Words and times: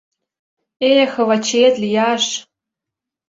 Эх, 0.93 1.11
Вачиэт 1.27 1.75
лияш!.. 1.81 2.23